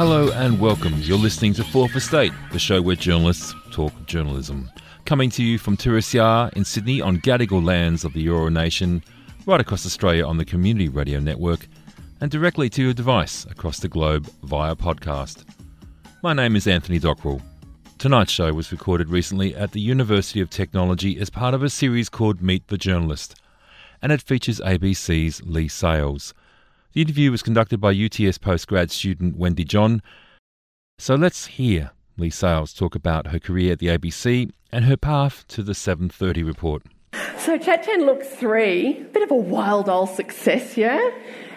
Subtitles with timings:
[0.00, 0.94] Hello and welcome.
[1.00, 4.70] You're listening to Fourth Estate, the show where journalists talk journalism.
[5.04, 9.04] Coming to you from 2SER in Sydney on Gadigal lands of the Eora Nation,
[9.44, 11.68] right across Australia on the Community Radio Network,
[12.22, 15.44] and directly to your device across the globe via podcast.
[16.22, 17.42] My name is Anthony Dockrell.
[17.98, 22.08] Tonight's show was recorded recently at the University of Technology as part of a series
[22.08, 23.38] called Meet the Journalist,
[24.00, 26.32] and it features ABC's Leigh Sales.
[26.92, 30.02] The interview was conducted by UTS postgrad student Wendy John.
[30.98, 35.46] So let's hear Leigh Sales talk about her career at the ABC and her path
[35.48, 36.82] to the 730 report.
[37.38, 41.10] So Chat 10 Looks 3, bit of a wild old success, yeah?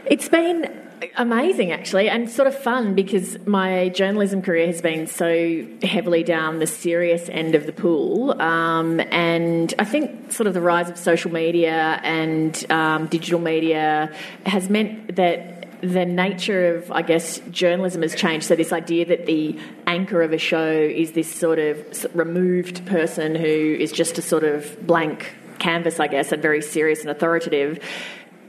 [0.05, 0.71] It's been
[1.15, 6.59] amazing actually and sort of fun because my journalism career has been so heavily down
[6.59, 10.97] the serious end of the pool um, and i think sort of the rise of
[10.97, 14.13] social media and um, digital media
[14.45, 18.45] has meant that the nature of, I guess, journalism has changed.
[18.45, 23.35] So, this idea that the anchor of a show is this sort of removed person
[23.35, 27.79] who is just a sort of blank canvas, I guess, and very serious and authoritative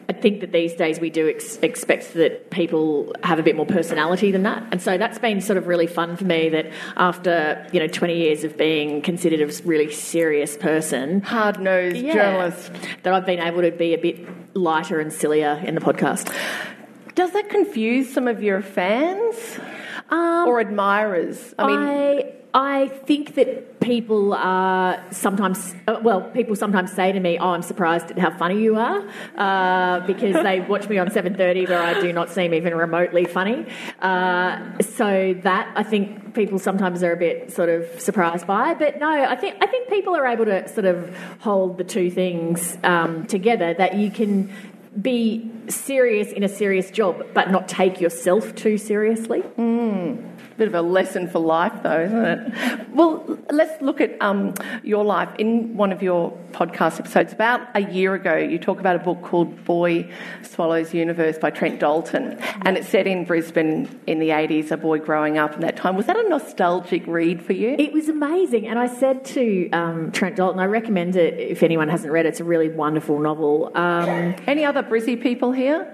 [0.08, 3.66] I think that these days we do ex- expect that people have a bit more
[3.66, 6.50] personality than that, and so that's been sort of really fun for me.
[6.50, 11.97] That after you know 20 years of being considered a really serious person, hard nosed
[11.97, 12.70] yeah, journalist,
[13.02, 16.34] that I've been able to be a bit lighter and sillier in the podcast.
[17.14, 19.58] Does that confuse some of your fans
[20.10, 21.55] um, or admirers?
[21.58, 21.78] I mean.
[21.78, 27.48] I, I think that people are sometimes, uh, well, people sometimes say to me, "Oh,
[27.48, 29.05] I'm surprised at how funny you are,"
[29.36, 33.66] uh, because they watch me on 7:30, where I do not seem even remotely funny.
[34.00, 38.75] Uh, so that I think people sometimes are a bit sort of surprised by.
[38.75, 42.08] But no, I think I think people are able to sort of hold the two
[42.08, 43.75] things um, together.
[43.75, 44.52] That you can
[45.00, 49.43] be serious in a serious job, but not take yourself too seriously.
[49.59, 50.34] Mm.
[50.56, 52.88] Bit of a lesson for life, though, isn't it?
[52.91, 54.54] Well, let's look at um,
[54.84, 55.28] your life.
[55.38, 59.20] In one of your podcast episodes, about a year ago, you talk about a book
[59.22, 60.09] called Boy
[60.42, 65.00] Swallows Universe by Trent Dalton, and it's set in Brisbane in the 80s, a boy
[65.00, 65.97] growing up in that time.
[65.97, 67.75] Was that a nostalgic read for you?
[67.76, 71.88] It was amazing, and I said to um, Trent Dalton, I recommend it if anyone
[71.88, 72.28] hasn't read it.
[72.28, 73.72] It's a really wonderful novel.
[73.75, 75.94] Um, Any other Brizzy people here?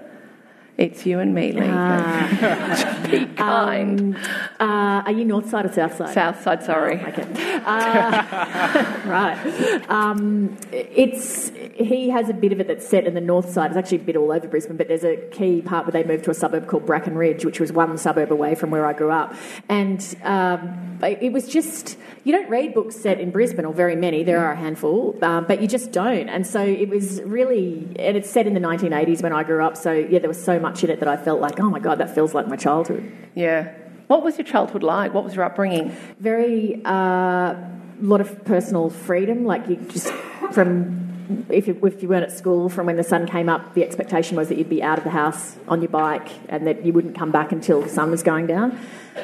[0.77, 1.69] It's you and me, Leigh.
[1.69, 4.15] Uh, Be kind.
[4.15, 4.23] Um,
[4.59, 6.13] uh, are you north side or south side?
[6.13, 6.99] South side, sorry.
[7.03, 7.61] Oh, okay.
[7.65, 9.89] Uh, right.
[9.89, 13.71] Um, it's he has a bit of it that's set in the north side.
[13.71, 16.23] It's actually a bit all over Brisbane, but there's a key part where they moved
[16.25, 19.11] to a suburb called Bracken Ridge, which was one suburb away from where I grew
[19.11, 19.35] up,
[19.67, 24.23] and um, it was just you don't read books set in Brisbane or very many.
[24.23, 26.29] There are a handful, um, but you just don't.
[26.29, 29.75] And so it was really, and it's set in the 1980s when I grew up.
[29.75, 31.97] So yeah, there was so much in it that I felt like, oh my god,
[31.97, 33.11] that feels like my childhood.
[33.35, 33.73] Yeah.
[34.07, 35.13] What was your childhood like?
[35.13, 35.95] What was your upbringing?
[36.19, 37.69] Very, a uh,
[38.01, 39.45] lot of personal freedom.
[39.45, 40.11] Like you just
[40.51, 41.11] from
[41.49, 44.35] if you, if you, weren't at school from when the sun came up, the expectation
[44.35, 47.15] was that you'd be out of the house on your bike and that you wouldn't
[47.15, 48.77] come back until the sun was going down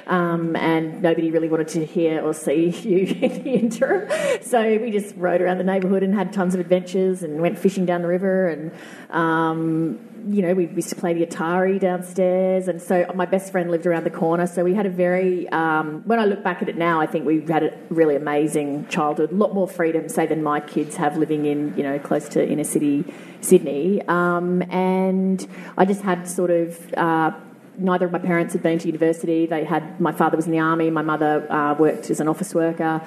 [0.07, 4.09] um, and nobody really wanted to hear or see you in the interim.
[4.41, 7.85] So we just rode around the neighbourhood and had tons of adventures and went fishing
[7.85, 8.71] down the river and.
[9.09, 13.71] Um, you know, we used to play the Atari downstairs, and so my best friend
[13.71, 14.47] lived around the corner.
[14.47, 17.25] So we had a very, um, when I look back at it now, I think
[17.25, 19.31] we had a really amazing childhood.
[19.31, 22.47] A lot more freedom, say, than my kids have living in, you know, close to
[22.47, 23.05] inner city
[23.41, 24.01] Sydney.
[24.07, 25.45] Um, and
[25.77, 27.31] I just had sort of uh,
[27.77, 29.45] neither of my parents had been to university.
[29.45, 32.53] They had my father was in the army, my mother uh, worked as an office
[32.53, 33.01] worker.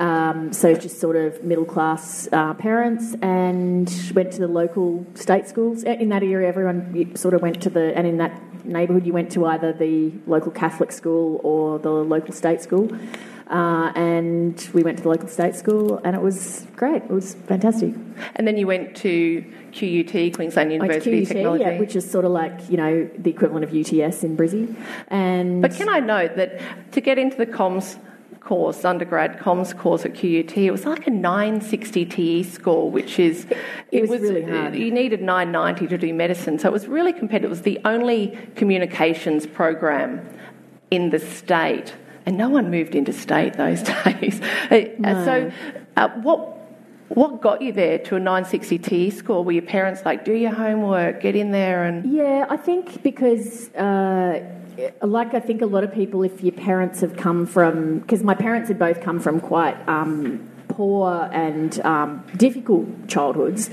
[0.00, 5.46] Um, so just sort of middle class uh, parents, and went to the local state
[5.46, 6.48] schools in that area.
[6.48, 10.10] Everyone sort of went to the, and in that neighbourhood, you went to either the
[10.26, 12.90] local Catholic school or the local state school.
[13.50, 17.02] Uh, and we went to the local state school, and it was great.
[17.02, 17.92] It was fantastic.
[18.36, 22.30] And then you went to QUT, Queensland University of Technology, yeah, which is sort of
[22.30, 24.74] like you know the equivalent of UTS in Brizzy.
[25.08, 26.60] And but can I note that
[26.92, 27.98] to get into the comms
[28.40, 33.44] course, undergrad comms course at QUT, it was like a 960 TE score, which is
[33.44, 33.58] it,
[33.92, 34.74] it was, was, really hard.
[34.74, 37.46] You needed 990 to do medicine, so it was really competitive.
[37.46, 40.26] It was the only communications program
[40.90, 41.94] in the state
[42.26, 44.40] and no one moved into state those days.
[44.70, 45.24] Uh, no.
[45.24, 45.52] So,
[45.96, 46.59] uh, what
[47.10, 49.44] what got you there to a 960 T score?
[49.44, 53.72] Were your parents like, do your homework, get in there, and yeah, I think because.
[53.74, 54.56] Uh,
[55.02, 58.34] like I think a lot of people, if your parents have come from, because my
[58.34, 63.68] parents had both come from quite um, poor and um, difficult childhoods,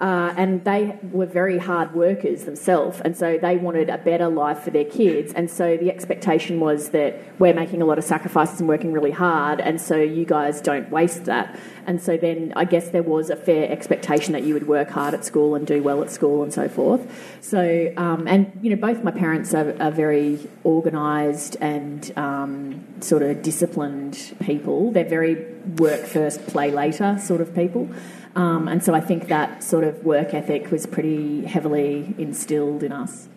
[0.00, 4.58] Uh, and they were very hard workers themselves, and so they wanted a better life
[4.58, 5.32] for their kids.
[5.32, 9.12] And so the expectation was that we're making a lot of sacrifices and working really
[9.12, 11.56] hard, and so you guys don't waste that.
[11.86, 15.14] And so then I guess there was a fair expectation that you would work hard
[15.14, 17.06] at school and do well at school and so forth.
[17.40, 23.22] So, um, and you know, both my parents are, are very organised and um, sort
[23.22, 24.90] of disciplined people.
[24.90, 25.46] They're very
[25.76, 27.88] work first, play later sort of people.
[28.36, 32.92] Um, and so I think that sort of work ethic was pretty heavily instilled in
[32.92, 33.28] us.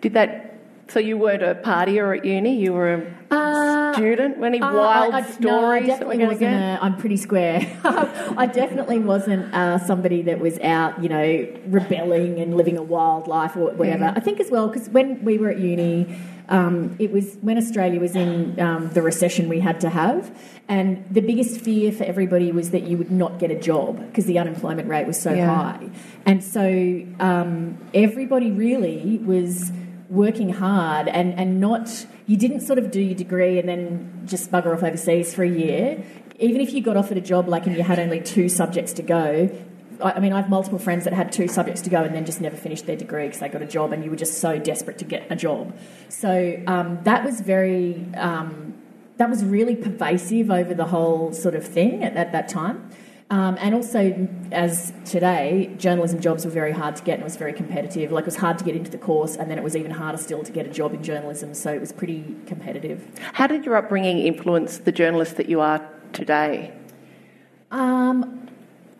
[0.00, 0.54] Did that
[0.88, 2.56] so you weren't a partier at uni.
[2.58, 2.94] You were
[3.30, 4.42] a uh, student.
[4.42, 7.16] Any uh, wild I, I, stories no, I definitely that we're wasn't a, I'm pretty
[7.16, 7.80] square.
[7.84, 13.28] I definitely wasn't uh, somebody that was out, you know, rebelling and living a wild
[13.28, 14.04] life or whatever.
[14.04, 14.16] Mm.
[14.16, 16.16] I think as well because when we were at uni.
[16.46, 20.30] Um, it was when Australia was in um, the recession we had to have,
[20.68, 24.26] and the biggest fear for everybody was that you would not get a job because
[24.26, 25.46] the unemployment rate was so yeah.
[25.46, 25.88] high,
[26.26, 29.72] and so um, everybody really was
[30.08, 34.50] working hard and, and not, you didn't sort of do your degree and then just
[34.50, 36.04] bugger off overseas for a year.
[36.38, 39.02] Even if you got offered a job like and you had only two subjects to
[39.02, 39.50] go,
[40.02, 42.40] I mean, I have multiple friends that had two subjects to go and then just
[42.40, 44.98] never finished their degree because they got a job and you were just so desperate
[44.98, 45.76] to get a job.
[46.08, 48.74] So um, that was very, um,
[49.16, 52.90] that was really pervasive over the whole sort of thing at, at that time.
[53.30, 57.36] Um, and also, as today, journalism jobs were very hard to get and it was
[57.36, 58.12] very competitive.
[58.12, 60.18] Like, it was hard to get into the course, and then it was even harder
[60.18, 63.02] still to get a job in journalism, so it was pretty competitive.
[63.32, 66.72] How did your upbringing influence the journalist that you are today?
[67.70, 68.48] Um,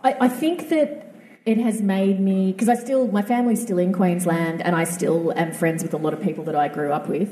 [0.03, 1.15] I, I think that
[1.47, 5.33] it has made me because I still my family's still in Queensland and I still
[5.37, 7.31] am friends with a lot of people that I grew up with.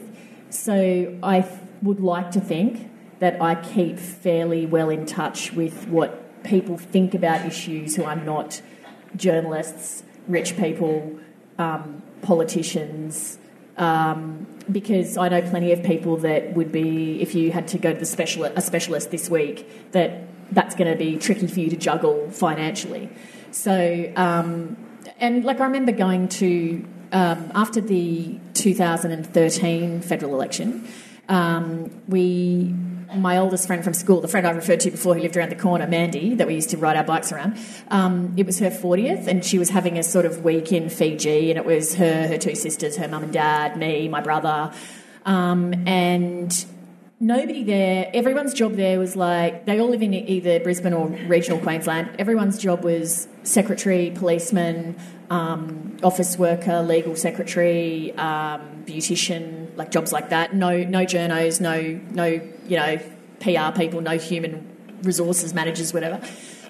[0.51, 1.49] So I
[1.83, 2.91] would like to think
[3.21, 8.17] that I keep fairly well in touch with what people think about issues who are
[8.17, 8.61] not
[9.17, 11.19] journalists, rich people,
[11.59, 13.39] um, politicians.
[13.77, 17.93] Um, because I know plenty of people that would be, if you had to go
[17.93, 20.23] to the special a specialist this week, that
[20.53, 23.09] that's going to be tricky for you to juggle financially.
[23.51, 24.77] So, um,
[25.19, 30.87] and like I remember going to um, after the 2013 federal election,
[31.29, 32.75] um, we
[33.15, 35.57] my oldest friend from school, the friend I referred to before who lived around the
[35.57, 37.59] corner, Mandy, that we used to ride our bikes around,
[37.89, 41.51] um, it was her 40th and she was having a sort of week in Fiji
[41.51, 44.73] and it was her, her two sisters, her mum and dad, me, my brother.
[45.25, 46.65] Um, and
[47.23, 51.61] nobody there, everyone's job there was like, they all live in either Brisbane or regional
[51.61, 52.11] Queensland.
[52.19, 54.97] Everyone's job was secretary, policeman,
[55.31, 60.53] um, office worker, legal secretary, um, beautician, like jobs like that.
[60.55, 62.99] No, no journos, no, no, you know,
[63.39, 64.69] PR people, no human
[65.03, 66.21] resources managers, whatever.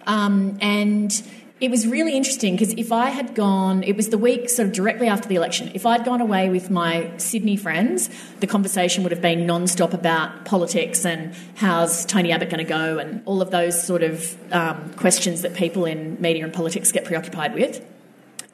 [0.07, 1.23] Um, and
[1.63, 4.75] it was really interesting because if I had gone, it was the week sort of
[4.75, 5.71] directly after the election.
[5.75, 8.11] If I'd gone away with my Sydney friends,
[8.41, 12.99] the conversation would have been non-stop about politics and how's Tony Abbott going to go
[12.99, 17.05] and all of those sort of um, questions that people in media and politics get
[17.05, 17.81] preoccupied with.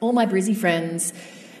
[0.01, 1.11] All my Brizzy friends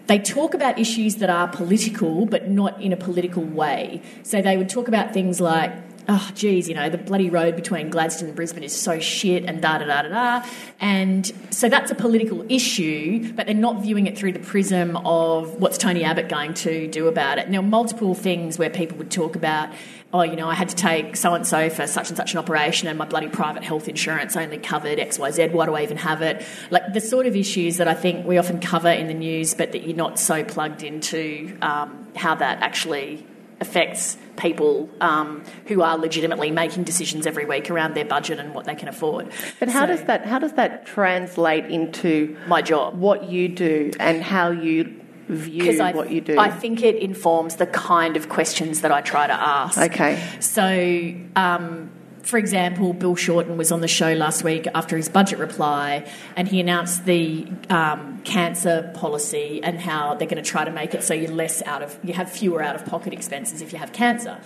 [0.05, 4.01] they talk about issues that are political, but not in a political way.
[4.23, 5.71] So they would talk about things like
[6.09, 9.61] oh, geez, you know, the bloody road between Gladstone and Brisbane is so shit and
[9.61, 10.47] da da da da da.
[10.79, 15.61] And so that's a political issue, but they're not viewing it through the prism of
[15.61, 17.49] what's Tony Abbott going to do about it.
[17.49, 19.69] Now, multiple things where people would talk about,
[20.11, 22.39] oh, you know, I had to take so and so for such and such an
[22.39, 25.51] operation and my bloody private health insurance only covered XYZ.
[25.51, 26.43] Why do I even have it?
[26.71, 29.73] Like the sort of issues that I think we often cover in the news, but
[29.73, 33.27] that you're not so plugged into um, how that actually
[33.61, 38.65] affects people um, who are legitimately making decisions every week around their budget and what
[38.65, 39.31] they can afford.
[39.59, 43.91] But how so, does that how does that translate into my job, what you do,
[43.99, 46.39] and how you view I, what you do?
[46.39, 49.77] I think it informs the kind of questions that I try to ask.
[49.77, 50.21] Okay.
[50.39, 51.13] So.
[51.35, 51.91] Um,
[52.29, 56.47] for example, Bill Shorten was on the show last week after his budget reply, and
[56.47, 61.03] he announced the um, cancer policy and how they're going to try to make it
[61.03, 63.93] so you're less out of you have fewer out of pocket expenses if you have
[63.93, 64.39] cancer.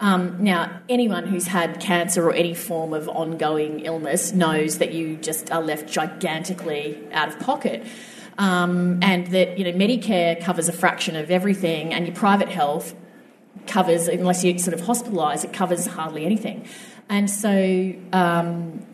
[0.00, 5.16] Um, now, anyone who's had cancer or any form of ongoing illness knows that you
[5.16, 7.86] just are left gigantically out of pocket.
[8.36, 12.96] Um, and that you know Medicare covers a fraction of everything, and your private health
[13.68, 16.66] covers, unless you're sort of hospitalised, it covers hardly anything.
[17.08, 18.86] And so um,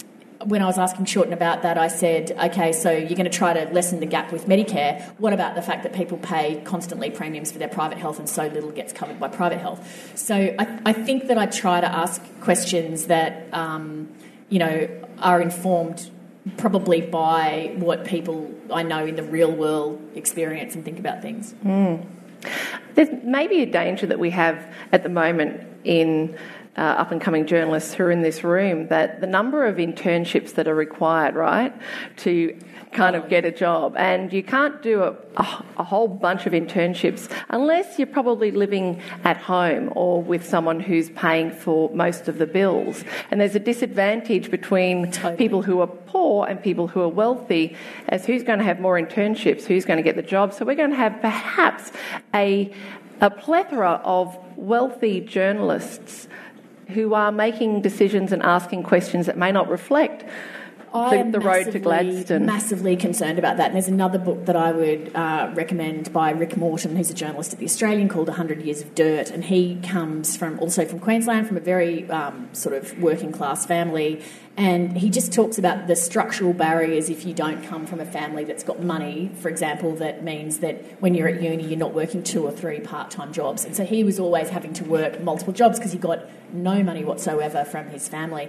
[0.45, 3.53] when I was asking Shorten about that, I said, okay, so you're going to try
[3.53, 5.03] to lessen the gap with Medicare.
[5.19, 8.47] What about the fact that people pay constantly premiums for their private health and so
[8.47, 10.13] little gets covered by private health?
[10.17, 14.09] So I, I think that I try to ask questions that, um,
[14.49, 16.11] you know, are informed
[16.59, 21.55] probably by what people I know in the real world experience and think about things.
[21.65, 22.07] Mm.
[22.95, 26.37] There's maybe a danger that we have at the moment in
[26.77, 30.55] uh, up and coming journalists who are in this room that the number of internships
[30.55, 31.73] that are required, right,
[32.17, 32.59] to
[32.93, 36.53] kind of get a job, and you can't do a, a, a, whole bunch of
[36.53, 42.39] internships unless you're probably living at home or with someone who's paying for most of
[42.39, 43.05] the bills.
[43.31, 45.37] And there's a disadvantage between totally.
[45.37, 47.77] people who are poor and people who are wealthy
[48.09, 50.55] as who's going to have more internships, who's going to get the job.
[50.55, 51.91] So we're going to have perhaps
[52.33, 52.73] a
[53.21, 56.29] a plethora of wealthy journalists
[56.89, 60.25] who are making decisions and asking questions that may not reflect
[60.95, 62.47] the, the road to Gladstone.
[62.47, 63.67] Massively concerned about that.
[63.67, 67.53] And there's another book that I would uh, recommend by Rick Morton, who's a journalist
[67.53, 69.31] at the Australian, called 100 Years of Dirt.
[69.31, 73.67] And he comes from also from Queensland, from a very um, sort of working class
[73.67, 74.23] family.
[74.57, 78.45] And he just talks about the structural barriers if you don't come from a family
[78.45, 82.23] that's got money, for example, that means that when you're at uni, you're not working
[82.23, 83.65] two or three part time jobs.
[83.65, 86.21] And so he was always having to work multiple jobs because he got
[86.53, 88.49] no money whatsoever from his family.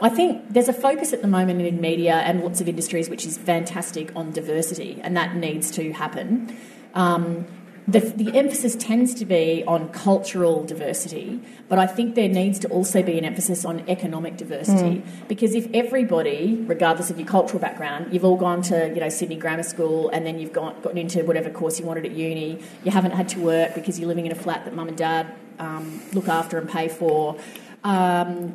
[0.00, 3.26] I think there's a focus at the moment in media and lots of industries which
[3.26, 6.56] is fantastic on diversity, and that needs to happen.
[6.94, 7.46] Um,
[7.88, 12.68] the, the, emphasis tends to be on cultural diversity, but I think there needs to
[12.68, 14.98] also be an emphasis on economic diversity.
[14.98, 15.28] Mm.
[15.28, 19.36] Because if everybody, regardless of your cultural background, you've all gone to you know Sydney
[19.36, 22.92] Grammar School and then you've got, gotten into whatever course you wanted at uni, you
[22.92, 26.00] haven't had to work because you're living in a flat that mum and dad um,
[26.12, 27.36] look after and pay for.
[27.82, 28.54] Um,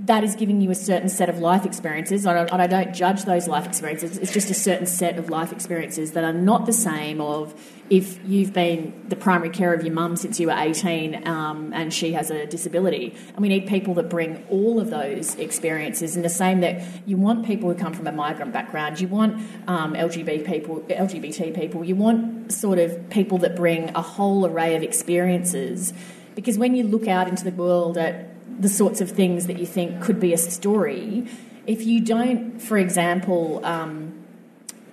[0.00, 3.48] that is giving you a certain set of life experiences, and I, don't judge those
[3.48, 4.16] life experiences.
[4.16, 7.52] It's just a certain set of life experiences that are not the same of
[7.90, 11.92] if you've been the primary care of your mum since you were 18 um, and
[11.92, 13.12] she has a disability.
[13.34, 16.14] And we need people that bring all of those experiences.
[16.14, 19.42] And the same that you want people who come from a migrant background, you want
[19.66, 24.76] um, LGBT people, LGBT people, you want sort of people that bring a whole array
[24.76, 25.92] of experiences.
[26.36, 29.66] Because when you look out into the world at the sorts of things that you
[29.66, 31.26] think could be a story.
[31.66, 34.14] If you don't, for example, um,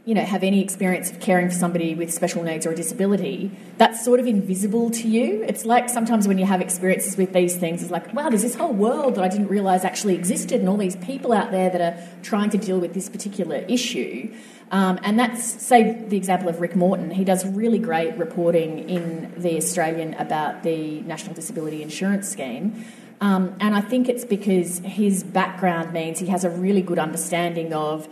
[0.05, 3.49] you know, have any experience of caring for somebody with special needs or a disability,
[3.77, 5.43] that's sort of invisible to you.
[5.47, 8.53] It's like sometimes when you have experiences with these things, it's like, wow, there's this
[8.53, 11.81] whole world that I didn't realise actually existed, and all these people out there that
[11.81, 14.31] are trying to deal with this particular issue.
[14.69, 17.09] Um, and that's, say, the example of Rick Morton.
[17.09, 22.85] He does really great reporting in The Australian about the National Disability Insurance Scheme.
[23.21, 27.73] Um, and I think it's because his background means he has a really good understanding
[27.73, 28.07] of,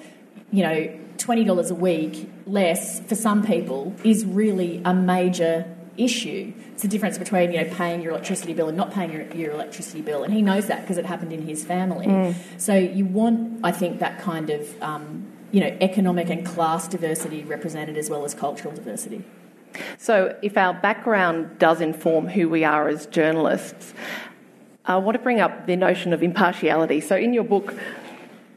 [0.51, 5.65] you know, $20 a week less for some people is really a major
[5.97, 6.53] issue.
[6.71, 9.51] It's the difference between, you know, paying your electricity bill and not paying your, your
[9.51, 10.23] electricity bill.
[10.23, 12.07] And he knows that because it happened in his family.
[12.07, 12.35] Mm.
[12.57, 17.43] So you want, I think, that kind of, um, you know, economic and class diversity
[17.43, 19.23] represented as well as cultural diversity.
[19.97, 23.93] So, if our background does inform who we are as journalists,
[24.85, 26.99] I want to bring up the notion of impartiality.
[26.99, 27.73] So, in your book,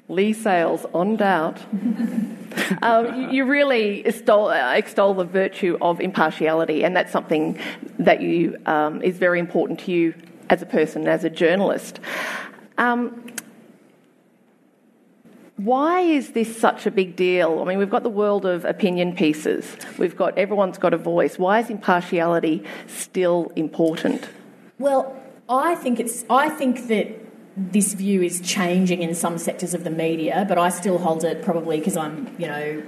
[0.09, 1.61] Leigh Sales on Doubt,
[2.83, 7.59] um, you really extol, extol, the virtue of impartiality, and that's something
[8.01, 10.15] that you um, is very important to you
[10.51, 12.01] as a person, as a journalist.
[12.77, 13.33] Um,
[15.57, 17.61] why is this such a big deal?
[17.61, 19.77] I mean, we've got the world of opinion pieces.
[19.97, 21.39] We've got everyone's got a voice.
[21.39, 24.29] Why is impartiality still important?
[24.79, 25.16] Well,
[25.49, 26.25] I think it's.
[26.29, 27.09] I think that
[27.57, 31.43] this view is changing in some sectors of the media, but I still hold it
[31.43, 32.83] probably because I'm, you know,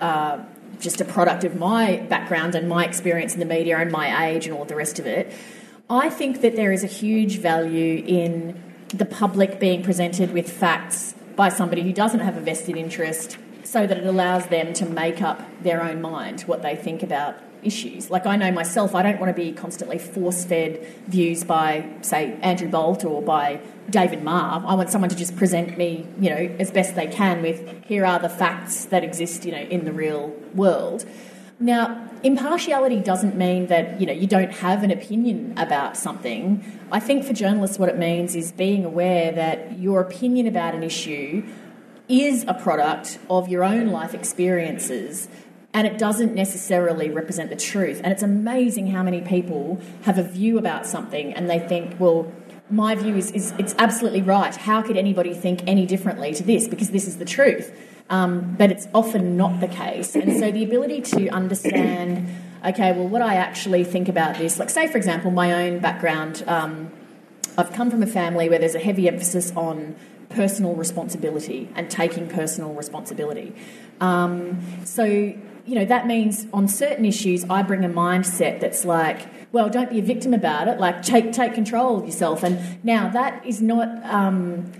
[0.00, 0.44] uh,
[0.78, 4.46] just a product of my background and my experience in the media and my age
[4.46, 5.32] and all the rest of it.
[5.90, 11.14] I think that there is a huge value in the public being presented with facts
[11.34, 15.22] by somebody who doesn't have a vested interest so that it allows them to make
[15.22, 18.10] up their own mind what they think about issues.
[18.10, 22.38] Like I know myself, I don't want to be constantly force fed views by, say,
[22.42, 24.62] Andrew Bolt or by David Marr.
[24.66, 28.04] I want someone to just present me, you know, as best they can with here
[28.06, 31.04] are the facts that exist, you know, in the real world.
[31.58, 36.64] Now, impartiality doesn't mean that you know you don't have an opinion about something.
[36.90, 40.82] I think for journalists, what it means is being aware that your opinion about an
[40.82, 41.44] issue
[42.08, 45.28] is a product of your own life experiences
[45.74, 48.00] and it doesn't necessarily represent the truth.
[48.04, 52.30] And it's amazing how many people have a view about something and they think, well,
[52.68, 54.54] my view is, is it's absolutely right.
[54.54, 56.68] How could anybody think any differently to this?
[56.68, 57.74] Because this is the truth.
[58.10, 60.14] Um, but it's often not the case.
[60.14, 62.28] And so the ability to understand,
[62.64, 66.44] okay, well, what I actually think about this, like, say, for example, my own background,
[66.46, 66.90] um,
[67.56, 69.94] I've come from a family where there's a heavy emphasis on
[70.28, 73.54] personal responsibility and taking personal responsibility.
[74.00, 75.34] Um, so,
[75.64, 79.90] you know, that means on certain issues, I bring a mindset that's like, well, don't
[79.90, 80.80] be a victim about it.
[80.80, 82.42] Like, take take control of yourself.
[82.42, 84.72] And now that is not um,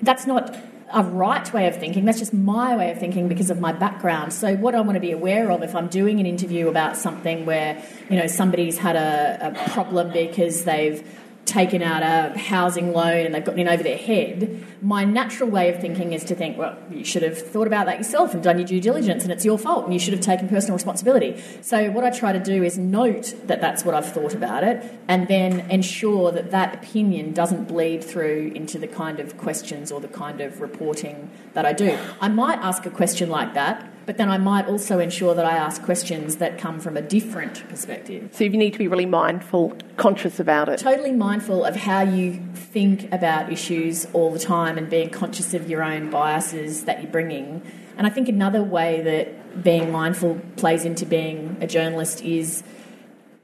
[0.00, 0.56] that's not
[0.92, 2.04] a right way of thinking.
[2.04, 4.32] That's just my way of thinking because of my background.
[4.32, 7.46] So, what I want to be aware of if I'm doing an interview about something
[7.46, 11.06] where you know somebody's had a, a problem because they've
[11.44, 15.68] taken out a housing loan and they've gotten in over their head, my natural way
[15.68, 18.58] of thinking is to think, well, you should have thought about that yourself and done
[18.58, 21.42] your due diligence and it's your fault and you should have taken personal responsibility.
[21.60, 24.84] So, what I try to do is note that that's what I've thought about it
[25.08, 30.00] and then ensure that that opinion doesn't bleed through into the kind of questions or
[30.00, 31.98] the kind of reporting that I do.
[32.20, 35.56] I might ask a question like that but then I might also ensure that I
[35.56, 38.30] ask questions that come from a different perspective.
[38.32, 40.80] So you need to be really mindful, conscious about it.
[40.80, 45.70] Totally mindful of how you think about issues all the time and being conscious of
[45.70, 47.62] your own biases that you're bringing.
[47.96, 52.64] And I think another way that being mindful plays into being a journalist is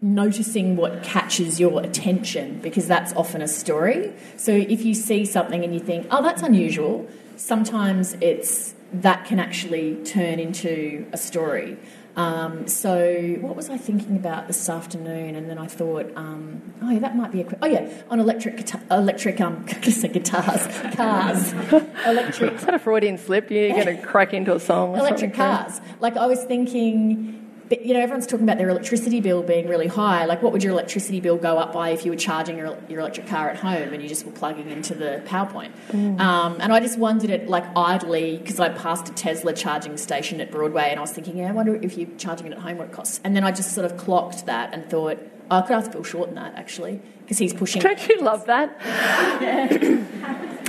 [0.02, 4.12] noticing what catches your attention because that's often a story.
[4.36, 9.38] So if you see something and you think, oh, that's unusual, sometimes it's that can
[9.38, 11.76] actually turn into a story.
[12.16, 15.36] Um, so, what was I thinking about this afternoon?
[15.36, 17.58] And then I thought, um, oh yeah, that might be a.
[17.60, 21.52] Oh yeah, on electric guitar, electric um, guitars, cars,
[22.06, 22.54] electric.
[22.54, 23.50] Is that a Freudian slip?
[23.50, 24.96] You're going to crack into a song.
[24.96, 25.82] electric cars.
[26.00, 29.88] Like I was thinking but you know, everyone's talking about their electricity bill being really
[29.88, 30.24] high.
[30.24, 33.00] Like, what would your electricity bill go up by if you were charging your, your
[33.00, 35.74] electric car at home and you just were plugging into the power point?
[35.90, 36.20] Mm.
[36.20, 40.40] Um, and I just wondered it like idly because I passed a Tesla charging station
[40.40, 42.78] at Broadway and I was thinking, yeah, I wonder if you're charging it at home
[42.78, 43.20] what it costs.
[43.24, 45.18] And then I just sort of clocked that and thought,
[45.50, 47.82] oh, I could ask Bill Shorten that actually because he's pushing.
[47.82, 48.76] Don't you love that?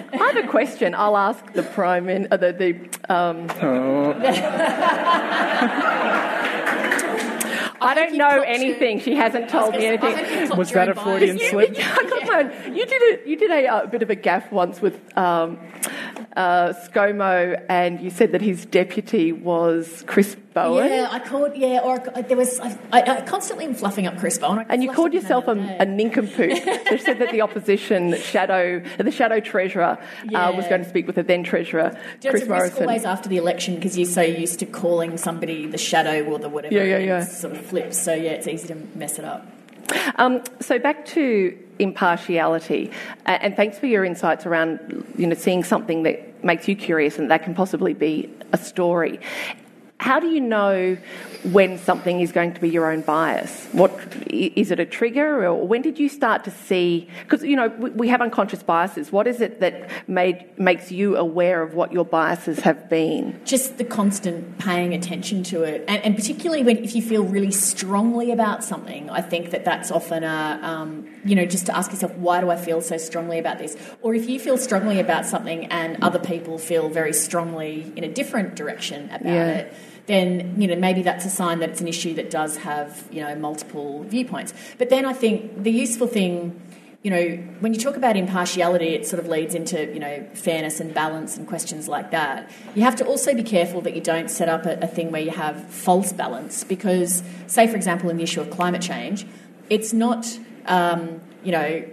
[0.10, 0.96] I have a question.
[0.96, 3.13] I'll ask the prime in uh, the the.
[3.13, 3.48] Um...
[3.62, 4.13] Oh.
[7.82, 9.00] I, don't know anything.
[9.00, 10.58] She hasn't told me anything.
[10.58, 11.74] Was that a Freudian slip?
[11.78, 15.60] yeah, You did a, you did a, a, bit of a gaff once with um,
[16.38, 20.88] uh, ScoMo, and you said that his deputy was Chris Bowen.
[20.88, 21.58] Yeah, I called.
[21.58, 22.60] Yeah, or there was.
[22.60, 24.63] I, I constantly am fluffing up Chris Bowen.
[24.69, 26.63] And you called yourself a, a, nincompoop.
[26.89, 29.97] they said that the opposition shadow, the shadow treasurer,
[30.30, 30.50] yeah.
[30.50, 32.84] uh, was going to speak with the then treasurer, Chris it's Morrison.
[32.84, 36.50] Always after the election because you're so used to calling somebody the shadow or the
[36.50, 36.73] whatever.
[36.76, 37.26] Yeah, yeah, yeah.
[37.26, 38.00] Sort of flips.
[38.00, 39.47] So yeah, it's easy to mess it up.
[40.17, 42.92] Um, so back to impartiality,
[43.26, 47.32] and thanks for your insights around you know seeing something that makes you curious and
[47.32, 49.20] that can possibly be a story
[50.00, 50.96] how do you know
[51.44, 53.68] when something is going to be your own bias?
[53.72, 53.92] What
[54.28, 57.10] is it a trigger, or when did you start to see?
[57.24, 59.12] Because you know we have unconscious biases.
[59.12, 63.42] What is it that made makes you aware of what your biases have been?
[63.44, 67.52] Just the constant paying attention to it, and, and particularly when if you feel really
[67.52, 71.92] strongly about something, I think that that's often a um, you know just to ask
[71.92, 75.26] yourself why do I feel so strongly about this, or if you feel strongly about
[75.26, 79.48] something and other people feel very strongly in a different direction about yeah.
[79.48, 79.74] it
[80.08, 83.22] then you know maybe that's a sign that it's an issue that does have you
[83.22, 84.54] know multiple viewpoints.
[84.78, 86.60] But then I think the useful thing,
[87.04, 87.28] you know,
[87.60, 91.38] when you talk about impartiality, it sort of leads into you know fairness and balance
[91.38, 92.50] and questions like that.
[92.74, 95.22] You have to also be careful that you don't set up a, a thing where
[95.22, 99.28] you have false balance because, say for example, in the issue of climate change,
[99.70, 100.26] it's not
[100.65, 101.84] um, you know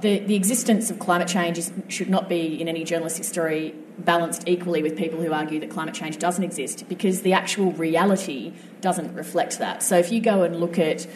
[0.00, 4.48] the, the existence of climate change is, should not be in any journalistic story balanced
[4.48, 9.14] equally with people who argue that climate change doesn't exist because the actual reality doesn't
[9.14, 9.82] reflect that.
[9.82, 11.06] So if you go and look at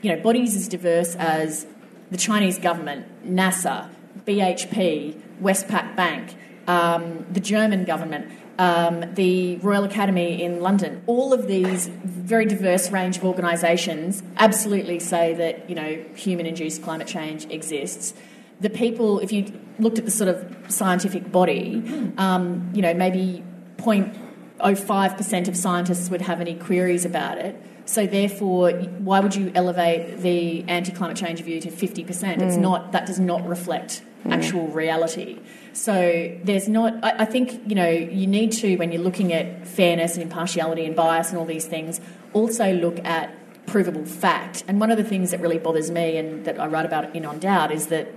[0.00, 1.66] you know bodies as diverse as
[2.10, 3.88] the Chinese government, NASA,
[4.26, 6.34] BHP, Westpac Bank,
[6.66, 12.90] um, the German government, um, the Royal Academy in London, all of these very diverse
[12.90, 18.14] range of organisations absolutely say that you know human-induced climate change exists
[18.60, 21.82] the people, if you looked at the sort of scientific body,
[22.18, 23.44] um, you know, maybe
[23.78, 27.60] 0.05% of scientists would have any queries about it.
[27.84, 32.06] So therefore, why would you elevate the anti-climate change view to 50%?
[32.06, 32.42] Mm.
[32.42, 34.32] It's not, that does not reflect mm.
[34.32, 35.40] actual reality.
[35.72, 39.66] So there's not, I, I think, you know, you need to, when you're looking at
[39.66, 42.00] fairness and impartiality and bias and all these things,
[42.32, 43.34] also look at
[43.66, 44.64] provable fact.
[44.68, 47.24] And one of the things that really bothers me and that I write about in
[47.24, 48.08] On Doubt is that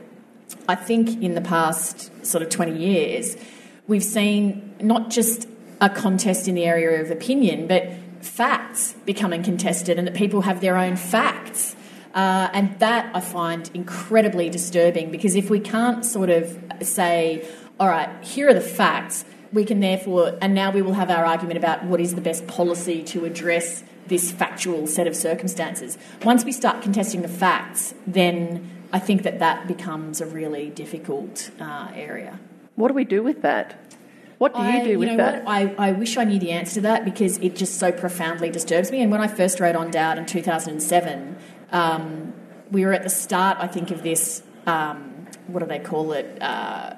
[0.68, 3.38] I think in the past sort of 20 years,
[3.88, 5.48] we've seen not just
[5.82, 7.90] a contest in the area of opinion, but
[8.22, 11.76] facts becoming contested and that people have their own facts.
[12.14, 17.46] Uh, and that I find incredibly disturbing because if we can't sort of say,
[17.78, 19.26] all right, here are the facts.
[19.52, 22.48] We can therefore, and now we will have our argument about what is the best
[22.48, 25.98] policy to address this factual set of circumstances.
[26.24, 31.52] Once we start contesting the facts, then I think that that becomes a really difficult
[31.60, 32.40] uh, area.
[32.76, 33.80] What do we do with that?
[34.38, 35.44] What do you I, do with know that?
[35.48, 38.92] I, I wish I knew the answer to that because it just so profoundly disturbs
[38.92, 39.02] me.
[39.02, 41.38] And when I first wrote on doubt in 2007,
[41.72, 42.34] um,
[42.70, 46.42] we were at the start, I think, of this, um, what do they call it?
[46.42, 46.96] Uh,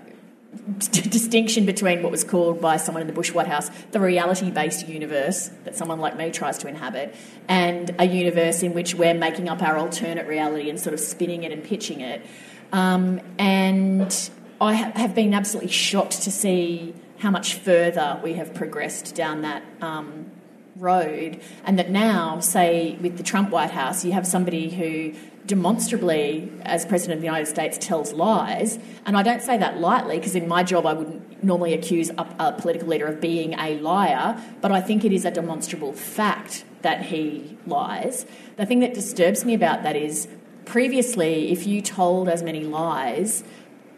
[0.80, 4.88] distinction between what was called by someone in the Bush White House the reality based
[4.88, 7.16] universe that someone like me tries to inhabit,
[7.48, 11.44] and a universe in which we're making up our alternate reality and sort of spinning
[11.44, 12.26] it and pitching it.
[12.72, 18.54] Um, and I ha- have been absolutely shocked to see how much further we have
[18.54, 20.32] progressed down that um,
[20.76, 25.14] road, and that now, say, with the Trump White House, you have somebody who
[25.48, 28.78] demonstrably, as President of the United States, tells lies.
[29.06, 32.28] And I don't say that lightly because in my job I wouldn't normally accuse a,
[32.38, 36.66] a, political leader of being a liar, but I think it is a demonstrable fact
[36.82, 38.26] that he lies.
[38.58, 40.28] The thing that disturbs me about that is
[40.66, 43.44] previously, if you told as many lies,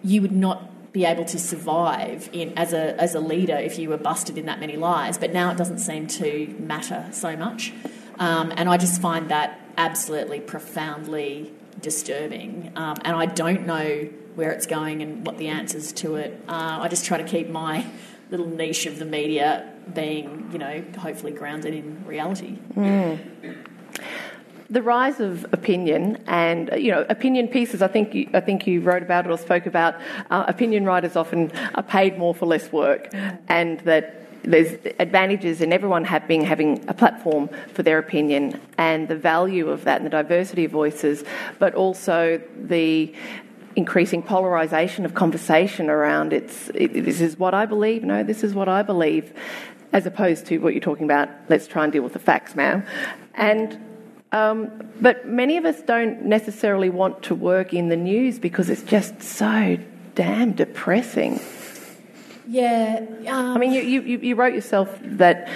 [0.04, 3.90] you would not be able to survive in, as, a, as a leader if you
[3.90, 5.18] were busted in that many lies.
[5.18, 7.74] But now it doesn't seem to matter so much.
[8.20, 12.72] Um, and I just find that absolutely profoundly disturbing.
[12.76, 16.40] Um, and I don't know where it's going and what the answers to it.
[16.48, 17.86] Uh, I just try to keep my
[18.30, 22.58] little niche of the media being, you know, hopefully grounded in reality.
[22.76, 23.56] Mm.
[24.70, 27.82] The rise of opinion and you know opinion pieces.
[27.82, 29.96] I think you, I think you wrote about it or spoke about.
[30.30, 33.10] Uh, opinion writers often are paid more for less work,
[33.48, 39.16] and that there's advantages in everyone having having a platform for their opinion and the
[39.16, 41.24] value of that and the diversity of voices,
[41.60, 43.14] but also the
[43.76, 48.54] increasing polarization of conversation around it's it, this is what I believe, no, this is
[48.54, 49.34] what I believe,
[49.94, 51.30] as opposed to what you're talking about.
[51.50, 52.84] Let's try and deal with the facts now,
[53.34, 53.86] and.
[54.32, 58.84] Um, but many of us don't necessarily want to work in the news because it's
[58.84, 59.80] just so
[60.14, 61.40] damn depressing.
[62.50, 63.06] Yeah.
[63.28, 65.48] Um, I mean, you, you, you wrote yourself that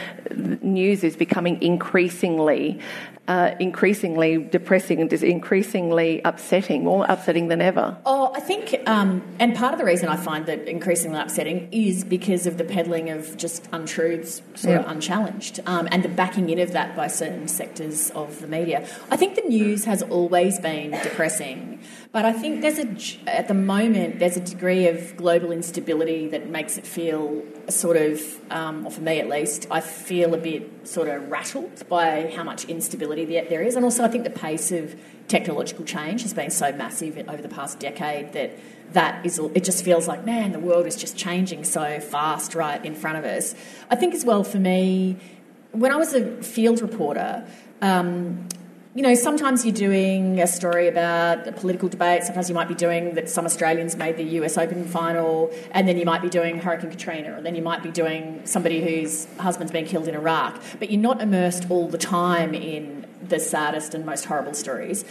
[0.62, 2.80] news is becoming increasingly,
[3.28, 7.98] uh, increasingly depressing and just increasingly upsetting, more upsetting than ever.
[8.06, 12.04] Oh, I think, um, and part of the reason I find that increasingly upsetting is
[12.04, 14.82] because of the peddling of just untruths, sort yeah.
[14.82, 18.88] of unchallenged, um, and the backing in of that by certain sectors of the media.
[19.10, 21.73] I think the news has always been depressing.
[22.12, 26.50] But I think there's a, at the moment, there's a degree of global instability that
[26.50, 30.88] makes it feel sort of, um, or for me at least, I feel a bit
[30.88, 33.76] sort of rattled by how much instability there is.
[33.76, 34.96] And also, I think the pace of
[35.28, 38.58] technological change has been so massive over the past decade that
[38.92, 42.84] that is, it just feels like, man, the world is just changing so fast right
[42.86, 43.56] in front of us.
[43.90, 45.18] I think as well for me,
[45.72, 47.46] when I was a field reporter,
[47.82, 48.48] um,
[48.96, 52.24] you know, sometimes you're doing a story about a political debate.
[52.24, 55.98] Sometimes you might be doing that some Australians made the US Open final, and then
[55.98, 59.72] you might be doing Hurricane Katrina, or then you might be doing somebody whose husband's
[59.72, 60.62] been killed in Iraq.
[60.78, 65.06] But you're not immersed all the time in the saddest and most horrible stories.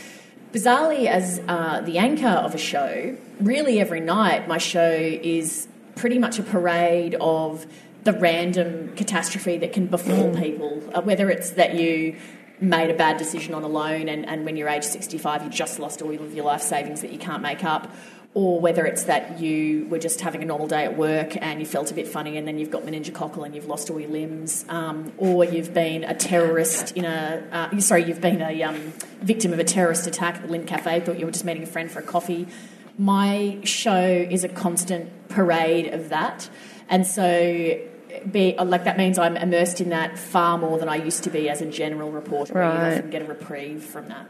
[0.52, 5.66] Bizarrely, as uh, the anchor of a show, really every night my show is
[5.96, 7.66] pretty much a parade of
[8.04, 12.16] the random catastrophe that can befall people, uh, whether it's that you
[12.62, 15.78] made a bad decision on a loan and, and when you're age 65 you just
[15.78, 17.92] lost all of your life savings that you can't make up
[18.34, 21.66] or whether it's that you were just having a normal day at work and you
[21.66, 24.64] felt a bit funny and then you've got meningococcal and you've lost all your limbs,
[24.70, 28.76] um, or you've been a terrorist in a, uh, sorry, you've been a um,
[29.20, 31.66] victim of a terrorist attack at the Lindt Cafe, thought you were just meeting a
[31.66, 32.48] friend for a coffee.
[32.96, 36.48] My show is a constant parade of that.
[36.88, 37.78] And so
[38.30, 41.48] be like that means I'm immersed in that far more than I used to be
[41.48, 42.54] as a general reporter.
[42.54, 42.94] Right.
[42.94, 44.28] Often get a reprieve from that.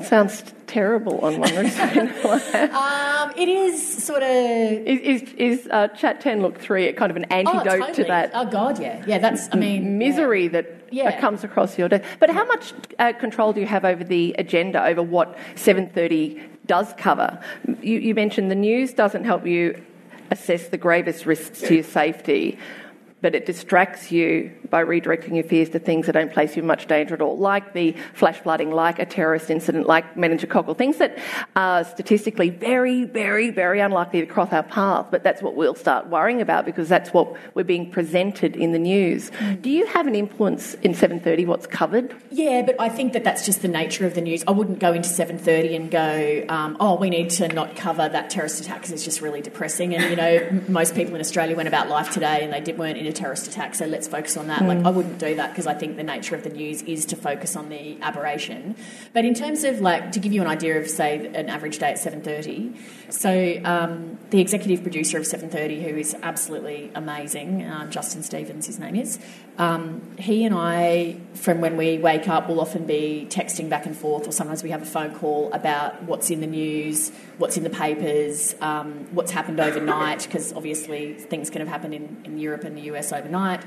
[0.00, 4.28] Sounds terrible on one um, it is sort of.
[4.28, 7.94] Is, is, is uh, Chat 10 Looks 3 kind of an antidote oh, totally.
[7.94, 8.32] to that?
[8.34, 9.04] Oh, God, yeah.
[9.06, 9.96] Yeah, that's, I mean.
[9.96, 10.48] Misery yeah.
[10.48, 11.20] that yeah.
[11.20, 12.04] comes across your desk.
[12.18, 16.92] But how much uh, control do you have over the agenda, over what 730 does
[16.98, 17.40] cover?
[17.80, 19.80] You, you mentioned the news doesn't help you
[20.32, 22.58] assess the gravest risks to your safety
[23.24, 26.66] but it distracts you by redirecting your fears to things that don't place you in
[26.66, 30.96] much danger at all, like the flash flooding, like a terrorist incident, like meningococcal, things
[30.98, 31.16] that
[31.54, 36.08] are statistically very, very, very unlikely to cross our path, but that's what we'll start
[36.08, 39.30] worrying about because that's what we're being presented in the news.
[39.60, 42.12] Do you have an influence in 7.30 what's covered?
[42.32, 44.42] Yeah, but I think that that's just the nature of the news.
[44.48, 48.28] I wouldn't go into 7.30 and go, um, oh, we need to not cover that
[48.28, 49.94] terrorist attack because it's just really depressing.
[49.94, 52.98] And, you know, most people in Australia went about life today and they did, weren't
[52.98, 54.63] in a terrorist attack, so let's focus on that.
[54.64, 54.76] Mm.
[54.76, 57.16] Like, I wouldn't do that because I think the nature of the news is to
[57.16, 58.76] focus on the aberration.
[59.12, 61.92] But in terms of, like, to give you an idea of, say, an average day
[61.92, 62.76] at 7.30,
[63.14, 68.80] so um, the executive producer of 7.30, who is absolutely amazing, uh, Justin Stevens, his
[68.80, 69.20] name is,
[69.56, 73.96] um, he and I, from when we wake up, will often be texting back and
[73.96, 77.62] forth, or sometimes we have a phone call about what's in the news, what's in
[77.62, 82.64] the papers, um, what's happened overnight, because obviously things can have happened in, in Europe
[82.64, 83.62] and the US overnight.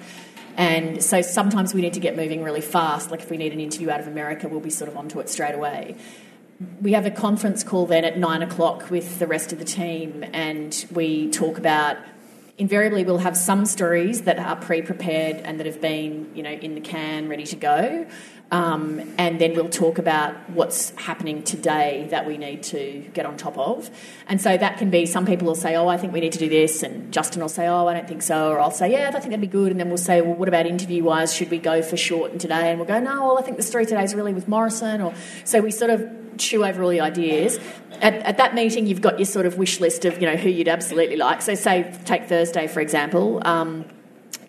[0.58, 3.12] And so sometimes we need to get moving really fast.
[3.12, 5.30] Like if we need an interview out of America, we'll be sort of onto it
[5.30, 5.96] straight away.
[6.82, 10.26] We have a conference call then at nine o'clock with the rest of the team,
[10.34, 11.98] and we talk about
[12.58, 16.74] invariably we'll have some stories that are pre-prepared and that have been you know in
[16.74, 18.08] the can ready to go.
[18.50, 23.36] Um, and then we'll talk about what's happening today that we need to get on
[23.36, 23.91] top of.
[24.26, 26.39] And so that can be some people will say oh i think we need to
[26.39, 29.10] do this and justin will say oh i don't think so or i'll say yeah
[29.10, 31.52] i think that'd be good and then we'll say well what about interview wise should
[31.52, 32.72] we go for Shorten today?
[32.72, 35.13] And we'll go no well i think the story today is really with morrison or
[35.43, 37.60] so we sort of chew over all the ideas.
[38.02, 40.50] At, at, that meeting, you've got your sort of wish list of you know who
[40.50, 41.42] you'd absolutely like.
[41.42, 43.42] So, say take Thursday for example.
[43.46, 43.86] Um,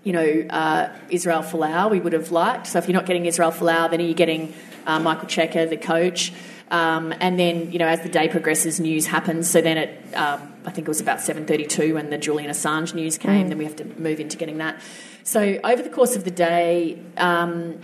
[0.05, 2.67] you know, uh, Israel Folau, we would have liked.
[2.67, 4.55] So, if you're not getting Israel Folau, then are you getting
[4.87, 6.33] uh, Michael Cheika, the coach?
[6.71, 9.49] Um, and then, you know, as the day progresses, news happens.
[9.49, 13.17] So then at, um, I think it was about 7.32 when the Julian Assange news
[13.17, 13.49] came, mm.
[13.49, 14.79] then we have to move into getting that.
[15.25, 16.99] So over the course of the day...
[17.17, 17.81] Um,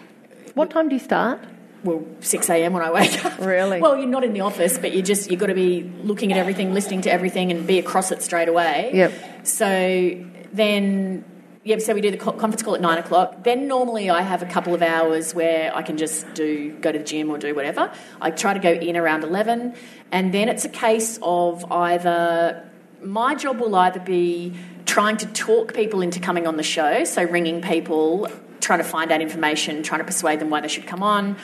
[0.54, 1.40] what time do you start?
[1.84, 2.72] Well, 6 a.m.
[2.72, 3.38] when I wake up.
[3.38, 3.80] Really?
[3.80, 6.38] Well, you're not in the office, but you just you've got to be looking at
[6.38, 8.90] everything, listening to everything, and be across it straight away.
[8.94, 9.12] Yep.
[9.46, 11.24] So then,
[11.62, 11.78] yeah.
[11.78, 13.44] So we do the conference call at nine o'clock.
[13.44, 16.98] Then normally I have a couple of hours where I can just do go to
[16.98, 17.92] the gym or do whatever.
[18.20, 19.74] I try to go in around eleven,
[20.10, 22.70] and then it's a case of either
[23.02, 24.54] my job will either be
[24.86, 28.28] trying to talk people into coming on the show, so ringing people,
[28.60, 31.36] trying to find out information, trying to persuade them why they should come on.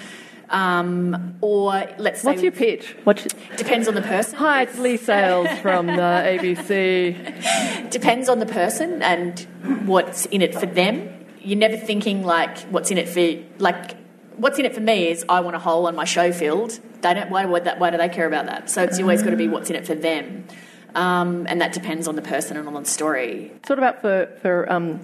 [0.50, 2.26] Um, or let's say.
[2.26, 2.96] What's your pitch?
[3.04, 3.24] What's
[3.56, 4.36] depends on the person.
[4.36, 7.90] Hi, it's Leigh Sales from the ABC.
[7.90, 9.38] Depends on the person and
[9.86, 11.08] what's in it for them.
[11.40, 13.96] You're never thinking like what's in it for like
[14.36, 16.78] what's in it for me is I want a hole on my show field.
[17.00, 17.30] They don't.
[17.30, 17.78] Why would that?
[17.78, 18.70] Why do they care about that?
[18.70, 20.46] So it's always got to be what's in it for them,
[20.94, 23.52] um, and that depends on the person and on the story.
[23.66, 24.70] Sort of about for for.
[24.72, 25.00] Um,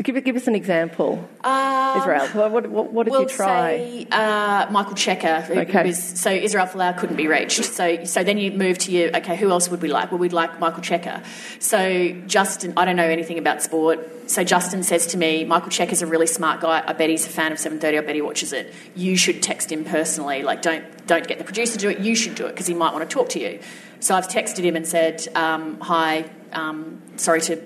[0.00, 2.26] Give, give us an example, um, Israel.
[2.28, 3.76] What, what, what did we'll you try?
[3.76, 5.48] Say, uh, Michael Cheika.
[5.50, 5.86] Okay.
[5.86, 7.64] Was, so Israel Folau couldn't be reached.
[7.64, 9.36] So so then you move to your okay.
[9.36, 10.10] Who else would we like?
[10.10, 11.22] Well, we'd like Michael Checker.
[11.58, 14.30] So Justin, I don't know anything about sport.
[14.30, 16.82] So Justin says to me, Michael Cheika's a really smart guy.
[16.86, 17.98] I bet he's a fan of 7:30.
[17.98, 18.72] I bet he watches it.
[18.94, 20.42] You should text him personally.
[20.42, 21.98] Like don't don't get the producer to do it.
[22.00, 23.60] You should do it because he might want to talk to you.
[24.00, 26.24] So I've texted him and said, um, hi.
[26.52, 27.56] Um, sorry to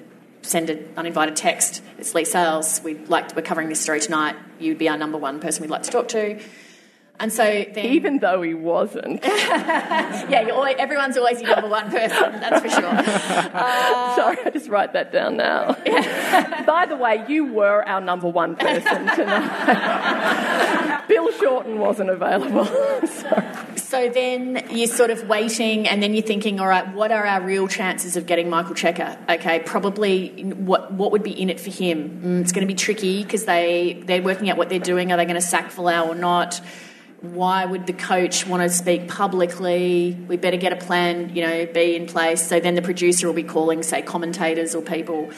[0.47, 1.83] send an uninvited text.
[1.99, 2.81] It's Leigh Sales.
[2.83, 4.37] We'd like to, we're covering this story tonight.
[4.59, 6.41] You'd be our number one person we'd like to talk to.
[7.19, 12.41] And so then, even though he wasn't, yeah, always, everyone's always your number one person.
[12.41, 12.85] That's for sure.
[12.85, 15.79] Uh, Sorry, I just write that down now.
[15.87, 16.63] Yeah.
[16.67, 21.05] By the way, you were our number one person tonight.
[21.09, 22.67] Bill Shorten wasn't available.
[23.97, 27.41] So then you're sort of waiting, and then you're thinking, all right, what are our
[27.41, 29.17] real chances of getting Michael Cheika?
[29.27, 32.21] Okay, probably what what would be in it for him?
[32.23, 35.13] Mm, it's going to be tricky because they they're working out what they're doing.
[35.13, 36.61] Are they going to sack Folau or not?
[37.21, 40.17] why would the coach want to speak publicly?
[40.29, 42.47] We better get a plan, you know, be in place.
[42.47, 45.31] So then the producer will be calling, say, commentators or people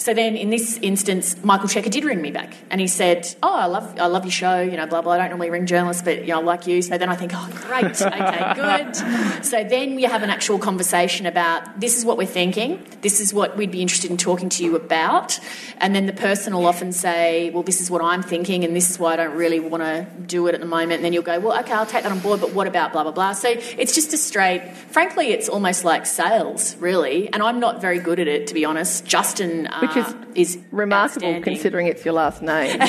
[0.00, 3.54] so then, in this instance, Michael Cheika did ring me back, and he said, "Oh,
[3.54, 4.58] I love, I love your show.
[4.62, 5.12] You know, blah blah.
[5.12, 7.32] I don't normally ring journalists, but you know, I like you." So then I think,
[7.34, 8.00] "Oh, great.
[8.00, 8.96] Okay, good."
[9.50, 12.82] So then we have an actual conversation about this is what we're thinking.
[13.00, 15.38] This is what we'd be interested in talking to you about,
[15.78, 18.88] and then the person will often say, "Well, this is what I'm thinking, and this
[18.88, 21.22] is why I don't really want to do it at the moment." And then you'll
[21.22, 23.48] go, "Well, okay, I'll take that on board, but what about blah blah blah?" So
[23.50, 24.62] it's just a straight.
[24.88, 28.64] Frankly, it's almost like sales, really, and I'm not very good at it, to be
[28.64, 29.04] honest.
[29.04, 29.66] Justin.
[29.66, 32.80] Uh, which is, is remarkable considering it's your last name.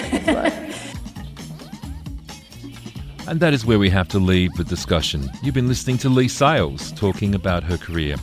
[3.28, 5.30] and that is where we have to leave the discussion.
[5.42, 8.18] You've been listening to Leigh Sales talking about her career.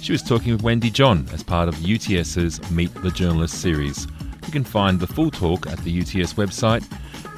[0.00, 4.06] She was talking with Wendy John as part of UTS's Meet the Journalist series.
[4.46, 6.84] You can find the full talk at the UTS website.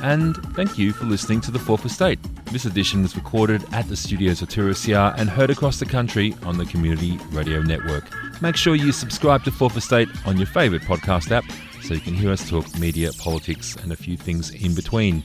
[0.03, 2.19] And thank you for listening to The Fourth Estate.
[2.47, 6.59] This edition was recorded at the studios of 2SER and heard across the country on
[6.59, 8.05] the Community Radio Network.
[8.45, 11.45] Make sure you subscribe to Fourth Estate on your favourite podcast app
[11.81, 15.25] so you can hear us talk media, politics, and a few things in between.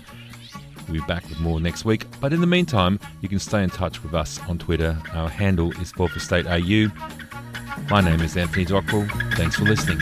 [0.87, 3.71] We'll be back with more next week, but in the meantime, you can stay in
[3.71, 4.97] touch with us on Twitter.
[5.11, 6.93] Our handle is Fourth Estate AU.
[7.89, 9.09] My name is Anthony Dockville.
[9.33, 9.99] Thanks for listening.